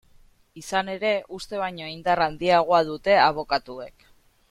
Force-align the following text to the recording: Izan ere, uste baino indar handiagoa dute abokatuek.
Izan 0.61 0.89
ere, 0.93 1.11
uste 1.37 1.61
baino 1.65 1.91
indar 1.97 2.25
handiagoa 2.29 2.81
dute 2.91 3.19
abokatuek. 3.29 4.13